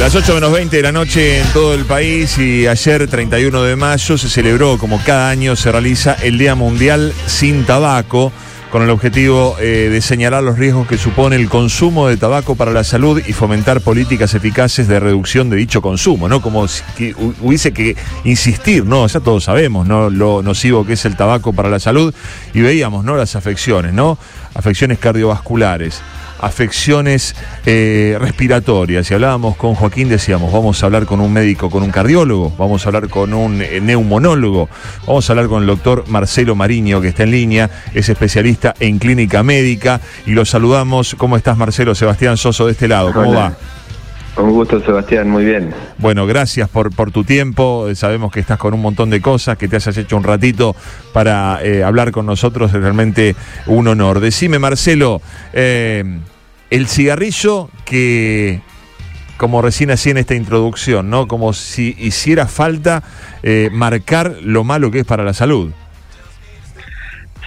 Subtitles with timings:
[0.00, 3.74] Las 8 menos 20 de la noche en todo el país y ayer 31 de
[3.74, 8.32] mayo se celebró, como cada año se realiza, el Día Mundial sin Tabaco
[8.70, 12.70] con el objetivo eh, de señalar los riesgos que supone el consumo de tabaco para
[12.70, 16.42] la salud y fomentar políticas eficaces de reducción de dicho consumo, ¿no?
[16.42, 19.06] Como si hubiese que insistir, ¿no?
[19.06, 20.10] Ya todos sabemos, ¿no?
[20.10, 22.14] Lo nocivo que es el tabaco para la salud
[22.54, 23.16] y veíamos, ¿no?
[23.16, 24.18] Las afecciones, ¿no?
[24.54, 26.02] Afecciones cardiovasculares
[26.38, 27.34] afecciones
[27.66, 29.10] eh, respiratorias.
[29.10, 32.84] Y hablábamos con Joaquín, decíamos, vamos a hablar con un médico, con un cardiólogo, vamos
[32.84, 34.68] a hablar con un eh, neumonólogo,
[35.06, 38.98] vamos a hablar con el doctor Marcelo Mariño, que está en línea, es especialista en
[38.98, 41.14] clínica médica, y lo saludamos.
[41.16, 41.94] ¿Cómo estás, Marcelo?
[41.94, 43.56] Sebastián Soso de este lado, ¿cómo va?
[44.38, 45.74] Un gusto, Sebastián, muy bien.
[45.98, 47.92] Bueno, gracias por, por tu tiempo.
[47.94, 50.76] Sabemos que estás con un montón de cosas, que te hayas hecho un ratito
[51.12, 52.72] para eh, hablar con nosotros.
[52.72, 53.34] Es realmente
[53.66, 54.20] un honor.
[54.20, 55.20] Decime, Marcelo,
[55.52, 56.04] eh,
[56.70, 58.60] el cigarrillo que,
[59.38, 61.26] como recién hacía en esta introducción, ¿no?
[61.26, 63.02] Como si hiciera falta
[63.42, 65.72] eh, marcar lo malo que es para la salud.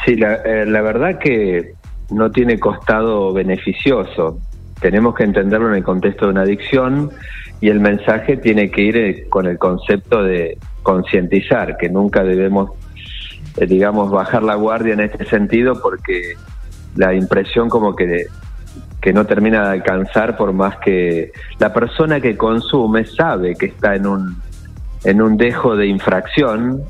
[0.05, 1.73] Sí, la, la verdad que
[2.09, 4.39] no tiene costado beneficioso
[4.81, 7.11] tenemos que entenderlo en el contexto de una adicción
[7.61, 12.71] y el mensaje tiene que ir eh, con el concepto de concientizar, que nunca debemos,
[13.57, 16.33] eh, digamos, bajar la guardia en este sentido porque
[16.95, 18.25] la impresión como que,
[18.99, 23.95] que no termina de alcanzar por más que la persona que consume sabe que está
[23.95, 24.41] en un,
[25.03, 26.81] en un dejo de infracción,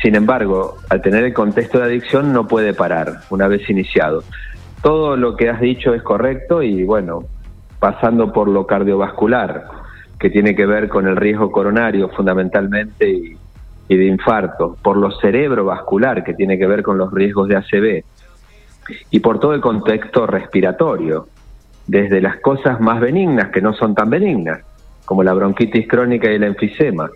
[0.00, 4.22] sin embargo, al tener el contexto de adicción no puede parar una vez iniciado.
[4.82, 7.24] Todo lo que has dicho es correcto y bueno,
[7.80, 9.64] pasando por lo cardiovascular,
[10.18, 16.22] que tiene que ver con el riesgo coronario fundamentalmente y, de infarto, por lo cerebrovascular,
[16.22, 18.04] que tiene que ver con los riesgos de ACV,
[19.10, 21.26] y por todo el contexto respiratorio,
[21.86, 24.60] desde las cosas más benignas que no son tan benignas,
[25.06, 27.10] como la bronquitis crónica y el enfisema,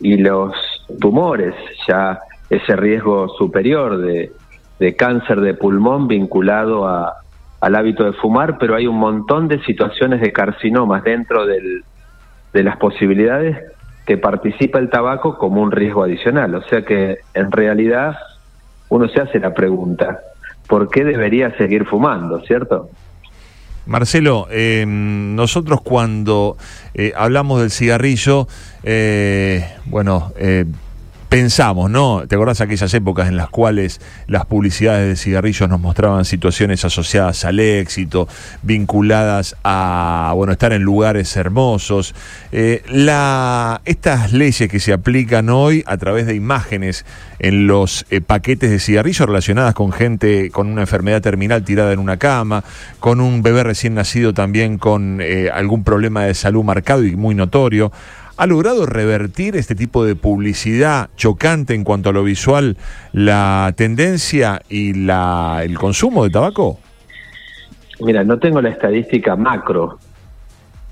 [0.00, 0.52] y los
[1.00, 1.54] tumores,
[1.88, 2.18] ya
[2.50, 4.32] ese riesgo superior de,
[4.78, 7.20] de cáncer de pulmón vinculado a,
[7.60, 12.76] al hábito de fumar, pero hay un montón de situaciones de carcinomas dentro de las
[12.78, 13.58] posibilidades
[14.06, 16.54] que participa el tabaco como un riesgo adicional.
[16.54, 18.16] O sea que en realidad
[18.88, 20.20] uno se hace la pregunta,
[20.66, 22.90] ¿por qué debería seguir fumando, cierto?
[23.86, 26.56] Marcelo, eh, nosotros cuando
[26.94, 28.46] eh, hablamos del cigarrillo,
[28.82, 30.32] eh, bueno,
[31.30, 32.24] pensamos, ¿no?
[32.26, 37.44] ¿Te acordás aquellas épocas en las cuales las publicidades de cigarrillos nos mostraban situaciones asociadas
[37.44, 38.26] al éxito,
[38.62, 42.16] vinculadas a, bueno, estar en lugares hermosos?
[42.50, 47.06] Eh, la, estas leyes que se aplican hoy a través de imágenes
[47.38, 52.00] en los eh, paquetes de cigarrillos relacionadas con gente con una enfermedad terminal tirada en
[52.00, 52.64] una cama,
[52.98, 57.36] con un bebé recién nacido también con eh, algún problema de salud marcado y muy
[57.36, 57.92] notorio,
[58.40, 62.78] ¿Ha logrado revertir este tipo de publicidad chocante en cuanto a lo visual
[63.12, 66.78] la tendencia y la, el consumo de tabaco?
[68.00, 69.98] Mira, no tengo la estadística macro.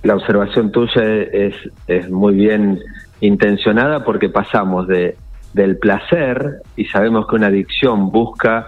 [0.03, 1.54] La observación tuya es,
[1.86, 2.81] es muy bien
[3.22, 5.16] intencionada porque pasamos de,
[5.54, 8.66] del placer y sabemos que una adicción busca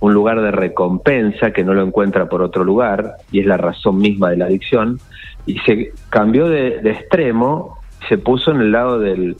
[0.00, 3.98] un lugar de recompensa que no lo encuentra por otro lugar y es la razón
[3.98, 4.98] misma de la adicción
[5.46, 7.75] y se cambió de, de extremo
[8.08, 9.36] se puso en el lado del,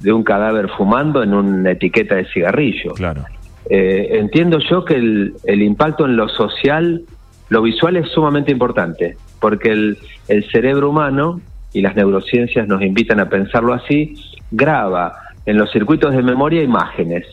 [0.00, 2.92] de un cadáver fumando en una etiqueta de cigarrillo.
[2.94, 3.24] Claro.
[3.68, 7.02] Eh, entiendo yo que el, el, impacto en lo social,
[7.50, 9.98] lo visual es sumamente importante, porque el,
[10.28, 11.40] el cerebro humano,
[11.72, 14.14] y las neurociencias nos invitan a pensarlo así,
[14.50, 15.14] graba
[15.46, 17.26] en los circuitos de memoria imágenes,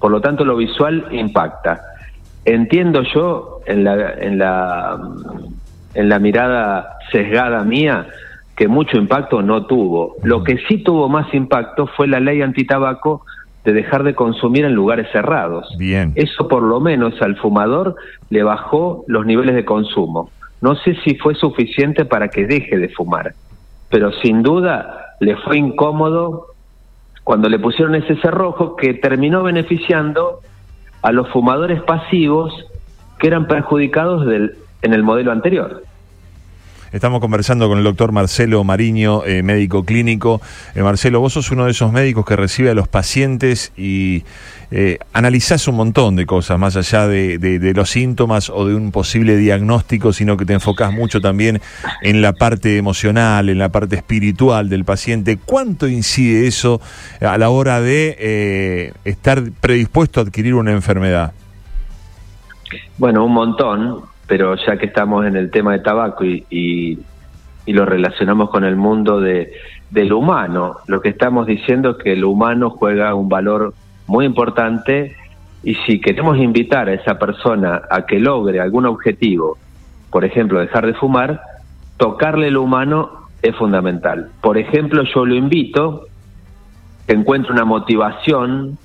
[0.00, 1.80] por lo tanto lo visual impacta.
[2.44, 5.00] Entiendo yo en la, en la,
[5.94, 8.06] en la mirada sesgada mía
[8.56, 10.16] que mucho impacto no tuvo.
[10.22, 13.24] Lo que sí tuvo más impacto fue la ley antitabaco
[13.64, 15.74] de dejar de consumir en lugares cerrados.
[15.78, 16.12] Bien.
[16.14, 17.96] Eso por lo menos al fumador
[18.30, 20.30] le bajó los niveles de consumo.
[20.60, 23.34] No sé si fue suficiente para que deje de fumar,
[23.90, 26.46] pero sin duda le fue incómodo
[27.22, 30.40] cuando le pusieron ese cerrojo que terminó beneficiando
[31.02, 32.52] a los fumadores pasivos
[33.18, 35.82] que eran perjudicados del, en el modelo anterior.
[36.94, 40.40] Estamos conversando con el doctor Marcelo Mariño, eh, médico clínico.
[40.76, 44.22] Eh, Marcelo, vos sos uno de esos médicos que recibe a los pacientes y
[44.70, 49.36] eh, analizás un montón de cosas, más allá de, los síntomas o de un posible
[49.36, 51.60] diagnóstico, sino que te enfocás mucho también
[52.00, 55.36] en la parte emocional, en la parte espiritual del paciente.
[55.36, 56.80] ¿Cuánto incide eso
[57.20, 61.32] a la hora de estar predispuesto a adquirir una enfermedad?
[62.98, 67.84] Bueno, un montón pero ya que estamos en el tema de tabaco y, y lo
[67.84, 69.52] relacionamos con el mundo de,
[69.90, 70.76] del humano.
[70.86, 73.74] Lo que estamos diciendo es que el humano juega un valor
[74.06, 75.16] muy importante
[75.62, 79.56] y si queremos invitar a esa persona a que logre algún objetivo,
[80.10, 81.40] por ejemplo, dejar de fumar,
[81.96, 84.30] tocarle lo humano es fundamental.
[84.40, 86.06] Por ejemplo, yo lo invito
[87.06, 88.78] que encuentre una motivación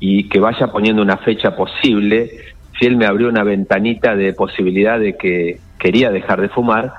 [0.00, 2.30] y que vaya poniendo una fecha posible.
[2.78, 6.92] Si él me abrió una ventanita de posibilidad de que quería dejar de fumar,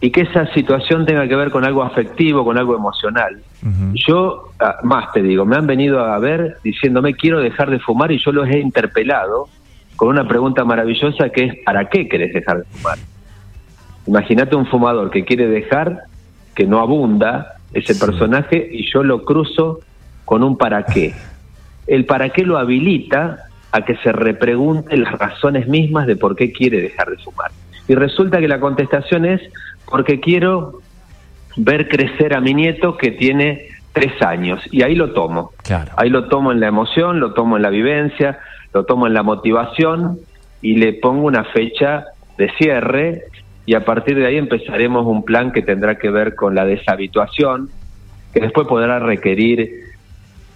[0.00, 3.42] y que esa situación tenga que ver con algo afectivo, con algo emocional.
[3.92, 8.10] Yo, ah, más te digo, me han venido a ver diciéndome quiero dejar de fumar
[8.10, 9.48] y yo los he interpelado
[9.96, 12.96] con una pregunta maravillosa que es ¿para qué querés dejar de fumar?
[14.06, 16.04] Imagínate un fumador que quiere dejar,
[16.54, 19.80] que no abunda ese personaje y yo lo cruzo
[20.24, 21.14] con un para qué.
[21.86, 26.52] El para qué lo habilita a que se repregunte las razones mismas de por qué
[26.52, 27.50] quiere dejar de fumar.
[27.88, 29.40] Y resulta que la contestación es
[29.86, 30.80] porque quiero
[31.56, 35.52] ver crecer a mi nieto que tiene tres años y ahí lo tomo.
[35.96, 38.38] Ahí lo tomo en la emoción, lo tomo en la vivencia,
[38.72, 40.18] lo tomo en la motivación
[40.62, 42.04] y le pongo una fecha
[42.38, 43.24] de cierre
[43.66, 47.68] y a partir de ahí empezaremos un plan que tendrá que ver con la deshabituación,
[48.32, 49.89] que después podrá requerir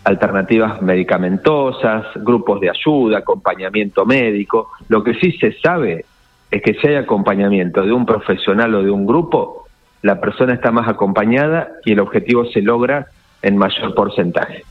[0.04, 4.70] alternativas medicamentosas, grupos de ayuda, acompañamiento médico.
[4.88, 6.04] Lo que sí se sabe
[6.50, 9.66] es que si hay acompañamiento de un profesional o de un grupo,
[10.02, 13.06] la persona está más acompañada y el objetivo se logra
[13.40, 14.62] en mayor porcentaje.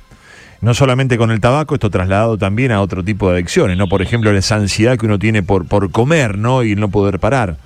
[0.62, 3.88] No solamente con el tabaco, esto trasladado también a otro tipo de adicciones, ¿no?
[3.88, 6.64] Por ejemplo, esa ansiedad que uno tiene por, por comer, ¿no?
[6.64, 7.58] Y no poder parar.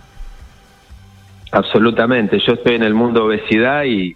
[1.52, 2.40] Absolutamente.
[2.40, 4.16] Yo estoy en el mundo obesidad y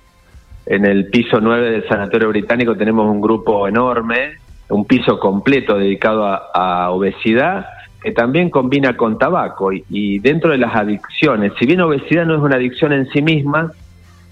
[0.66, 4.38] en el piso 9 del Sanatorio Británico tenemos un grupo enorme,
[4.70, 7.66] un piso completo dedicado a obesidad
[8.02, 9.72] que también combina con tabaco.
[9.72, 13.72] Y, dentro de las adicciones, si bien obesidad no es una adicción en sí misma,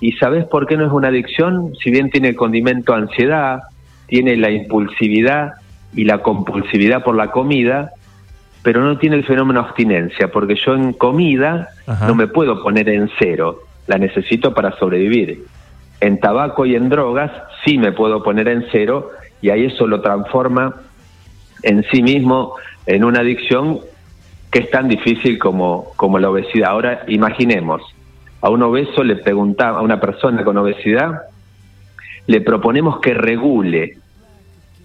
[0.02, 3.62] y sabes por qué no es una adicción, si bien tiene el condimento ansiedad,
[4.08, 5.54] tiene la impulsividad
[5.94, 7.92] y la compulsividad por la comida,
[8.64, 11.70] pero no tiene el fenómeno abstinencia, porque yo en comida
[12.08, 15.46] no me puedo poner en cero, la necesito para sobrevivir.
[16.02, 17.32] En tabaco y en drogas
[17.66, 19.12] sí me puedo poner en cero
[19.42, 20.76] y ahí eso lo transforma
[21.64, 22.56] en sí mismo
[22.86, 23.80] en una adicción
[24.52, 26.72] que es tan difícil como, como la obesidad.
[26.72, 27.82] Ahora imaginemos,
[28.42, 31.22] a un obeso le preguntamos, a una persona con obesidad,
[32.28, 33.98] le proponemos que regule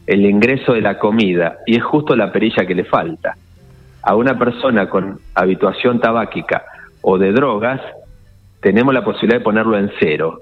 [0.07, 3.37] el ingreso de la comida y es justo la perilla que le falta.
[4.03, 6.65] A una persona con habituación tabáquica
[7.01, 7.81] o de drogas,
[8.61, 10.41] tenemos la posibilidad de ponerlo en cero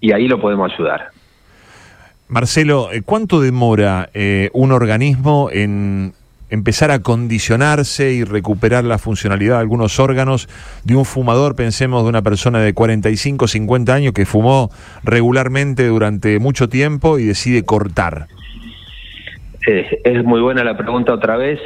[0.00, 1.10] y ahí lo podemos ayudar.
[2.28, 6.12] Marcelo, ¿cuánto demora eh, un organismo en
[6.50, 10.48] empezar a condicionarse y recuperar la funcionalidad de algunos órganos
[10.84, 14.70] de un fumador, pensemos de una persona de 45, 50 años que fumó
[15.02, 18.26] regularmente durante mucho tiempo y decide cortar?
[19.66, 21.60] es muy buena la pregunta otra vez.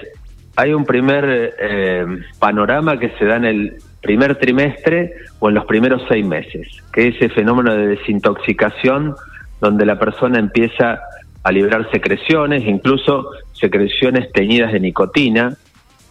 [0.57, 2.05] Hay un primer eh,
[2.41, 7.09] panorama que se da en el primer trimestre o en los primeros seis meses, que
[7.09, 9.15] es ese fenómeno de desintoxicación
[9.61, 11.01] donde la persona empieza
[11.45, 15.57] a liberar secreciones, incluso secreciones teñidas de nicotina,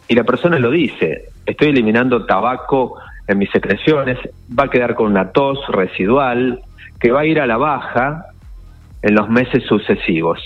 [0.07, 2.97] y la persona lo dice, estoy eliminando tabaco
[3.27, 4.17] en mis secreciones,
[4.57, 6.61] va a quedar con una tos residual
[6.99, 8.25] que va a ir a la baja
[9.01, 10.39] en los meses sucesivos.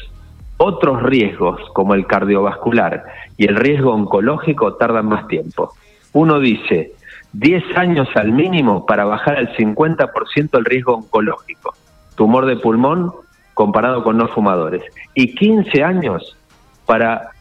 [0.57, 3.03] Otros riesgos, como el cardiovascular
[3.37, 5.73] y el riesgo oncológico, tardan más tiempo.
[6.13, 6.93] Uno dice,
[7.39, 11.73] 10 años al mínimo para bajar al 50% el riesgo oncológico.
[12.15, 13.11] Tumor de pulmón,
[13.53, 14.83] comparado con no fumadores.
[15.13, 16.37] Y 15 años
[16.85, 17.31] para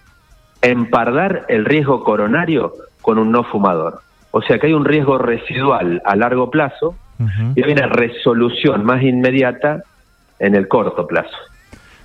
[0.62, 2.72] empardar el riesgo coronario
[3.02, 4.00] con un no fumador.
[4.32, 6.96] O sea que hay un riesgo residual a largo plazo
[7.54, 9.84] y hay una resolución más inmediata
[10.40, 11.36] en el corto plazo.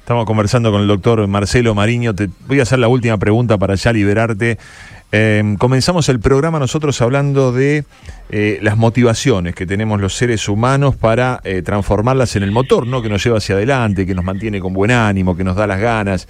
[0.09, 2.15] Estamos conversando con el doctor Marcelo Mariño.
[2.15, 4.57] Te voy a hacer la última pregunta para ya liberarte.
[5.11, 7.83] Em, comenzamos el programa nosotros hablando de
[8.31, 13.03] eh, las motivaciones que tenemos los seres humanos para eh, transformarlas en el motor, ¿no?
[13.03, 15.79] Que nos lleva hacia adelante, que nos mantiene con buen ánimo, que nos da las
[15.79, 16.27] ganas.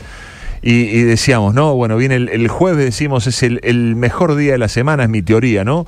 [0.61, 1.73] Y, decíamos, ¿no?
[1.73, 5.21] Bueno, viene el, jueves, decimos, es el, el, mejor día de la semana, es mi
[5.21, 5.85] teoría, ¿no?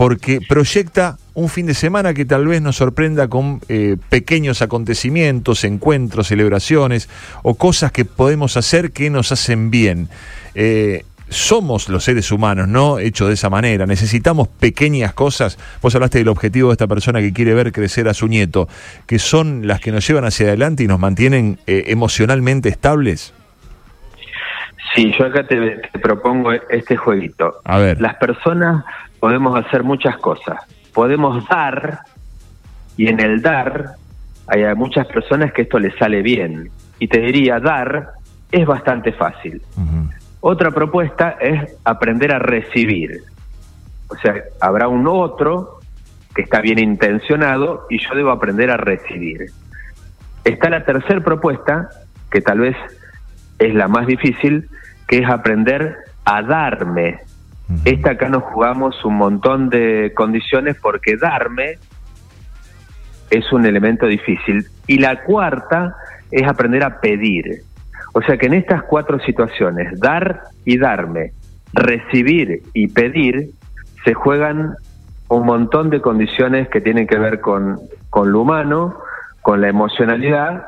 [0.00, 5.62] Porque proyecta un fin de semana que tal vez nos sorprenda con eh, pequeños acontecimientos,
[5.64, 7.10] encuentros, celebraciones
[7.42, 10.08] o cosas que podemos hacer que nos hacen bien
[11.30, 12.98] somos los seres humanos, ¿no?
[12.98, 13.86] Hechos de esa manera.
[13.86, 15.58] Necesitamos pequeñas cosas.
[15.80, 18.68] Vos hablaste del objetivo de esta persona que quiere ver crecer a su nieto,
[19.06, 23.32] que son las que nos llevan hacia adelante y nos mantienen eh, emocionalmente estables.
[24.94, 27.60] Sí, yo acá te, propongo este jueguito.
[27.64, 28.00] A ver.
[28.00, 28.84] Las personas
[29.20, 30.58] podemos hacer muchas cosas.
[30.92, 32.00] Podemos dar
[32.96, 33.94] Y en el dar,
[34.46, 36.70] hay a muchas personas que esto les sale bien.
[36.98, 38.10] Y te diría, dar
[38.50, 39.62] es bastante fácil.
[40.40, 43.22] Otra propuesta es aprender a recibir.
[44.08, 45.78] O sea, habrá un otro
[46.34, 49.46] que está bien intencionado y yo debo aprender a recibir.
[50.44, 51.88] Está la tercera propuesta,
[52.30, 52.76] que tal vez
[53.58, 54.68] es la más difícil,
[55.06, 57.20] que es aprender a darme.
[57.84, 61.78] Esta acá nos jugamos un montón de condiciones porque darme
[63.30, 64.66] es un elemento difícil.
[64.86, 65.94] Y la cuarta
[66.30, 67.62] es aprender a pedir.
[68.12, 71.32] O sea que en estas cuatro situaciones, dar y darme,
[71.72, 73.50] recibir y pedir,
[74.04, 74.74] se juegan
[75.28, 77.78] un montón de condiciones que tienen que ver con,
[78.10, 78.98] con lo humano,
[79.42, 80.64] con la emocionalidad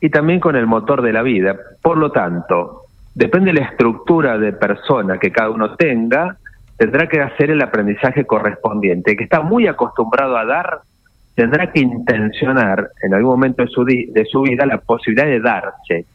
[0.00, 1.56] y también con el motor de la vida.
[1.82, 2.82] Por lo tanto,
[3.14, 6.36] depende de la estructura de persona que cada uno tenga,
[6.76, 9.16] tendrá que hacer el aprendizaje correspondiente.
[9.16, 10.80] Que está muy acostumbrado a dar,
[11.34, 16.06] tendrá que intencionar en algún momento de su, de su vida la posibilidad de darse.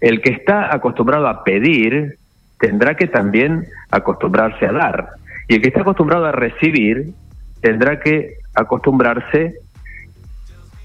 [0.00, 2.16] El que está acostumbrado a pedir,
[2.58, 5.08] tendrá que también acostumbrarse a dar.
[5.48, 7.12] Y el que está acostumbrado a recibir,
[7.60, 9.54] tendrá que acostumbrarse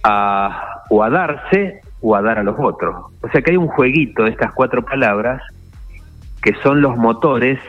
[0.04, 2.96] a o a darse o a dar a los otros.
[3.22, 5.42] O sea que hay un jueguito de estas cuatro palabras
[6.42, 7.60] que son los motores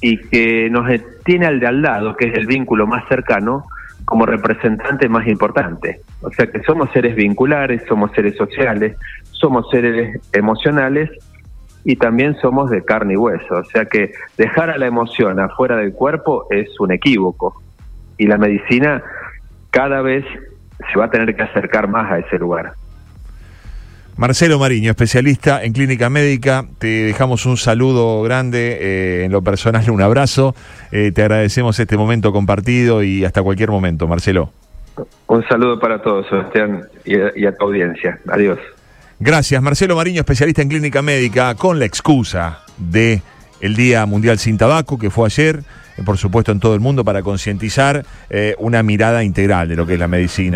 [0.00, 0.86] y que nos
[1.24, 3.64] tiene al de al lado, que es el vínculo más cercano,
[4.04, 6.00] como representante más importante.
[6.22, 8.96] O sea que somos seres vinculares, somos seres sociales,
[9.30, 11.10] somos seres emocionales
[11.84, 13.54] y también somos de carne y hueso.
[13.54, 17.62] O sea que dejar a la emoción afuera del cuerpo es un equívoco.
[18.18, 19.02] Y la medicina
[19.70, 20.24] cada vez
[20.92, 22.72] se va a tener que acercar más a ese lugar.
[24.20, 29.90] Marcelo Mariño, especialista en clínica médica, te dejamos un saludo grande, eh, en lo personal
[29.90, 30.54] un abrazo,
[30.92, 34.52] eh, te agradecemos este momento compartido y hasta cualquier momento, Marcelo.
[35.26, 38.20] Un saludo para todos, Sebastián, y y a tu audiencia.
[38.28, 38.58] Adiós.
[39.20, 43.22] Gracias, Marcelo Mariño, especialista en clínica médica, con la excusa de
[43.62, 45.60] el Día Mundial Sin Tabaco, que fue ayer,
[45.96, 48.04] eh, por supuesto en todo el mundo, para concientizar
[48.58, 50.48] una mirada integral de lo que es la medicina.